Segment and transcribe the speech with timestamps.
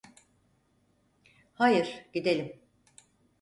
[1.53, 2.59] Hayır, gidelim.